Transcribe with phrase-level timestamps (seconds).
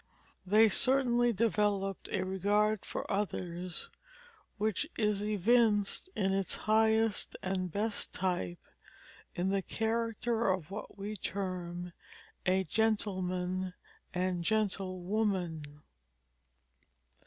[0.47, 3.87] They certainly developed a regard for others
[4.57, 8.57] which is evinced in its highest and best type
[9.35, 11.93] in the character of what we term
[12.47, 13.75] a gentleman
[14.11, 15.83] and gentlewoman.